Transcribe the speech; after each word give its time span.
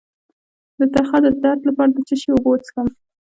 د 0.79 0.81
تخه 0.93 1.17
د 1.25 1.27
درد 1.43 1.61
لپاره 1.69 1.91
د 1.93 1.97
څه 2.07 2.15
شي 2.21 2.29
اوبه 2.31 2.49
وڅښم؟ 2.49 2.87